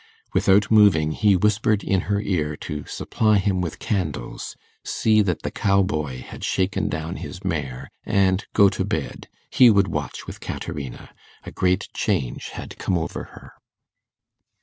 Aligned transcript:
Without 0.33 0.71
moving, 0.71 1.11
he 1.11 1.35
whispered 1.35 1.83
in 1.83 2.01
her 2.09 2.19
ear 2.19 2.57
to 2.57 2.83
supply 2.87 3.37
him 3.37 3.61
with 3.61 3.77
candles, 3.77 4.55
see 4.83 5.21
that 5.21 5.43
the 5.43 5.51
cow 5.51 5.83
boy 5.83 6.21
had 6.27 6.43
shaken 6.43 6.89
down 6.89 7.17
his 7.17 7.43
mare, 7.45 7.87
and 8.03 8.47
go 8.53 8.67
to 8.67 8.83
bed 8.83 9.27
he 9.51 9.69
would 9.69 9.89
watch 9.89 10.25
with 10.25 10.39
Caterina 10.39 11.13
a 11.43 11.51
great 11.51 11.87
change 11.93 12.49
had 12.49 12.79
come 12.79 12.97
over 12.97 13.25
her. 13.25 13.51